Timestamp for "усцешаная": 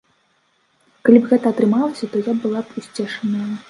2.85-3.51